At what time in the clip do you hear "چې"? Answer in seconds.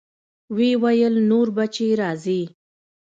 1.75-1.85